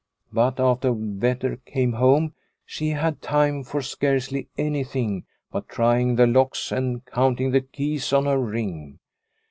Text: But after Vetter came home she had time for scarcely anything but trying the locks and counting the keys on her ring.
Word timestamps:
But 0.33 0.59
after 0.59 0.91
Vetter 0.93 1.59
came 1.63 1.91
home 1.93 2.33
she 2.65 2.89
had 2.89 3.21
time 3.21 3.63
for 3.63 3.83
scarcely 3.83 4.47
anything 4.57 5.25
but 5.51 5.69
trying 5.69 6.15
the 6.15 6.25
locks 6.25 6.71
and 6.71 7.05
counting 7.05 7.51
the 7.51 7.61
keys 7.61 8.11
on 8.11 8.25
her 8.25 8.39
ring. 8.39 8.97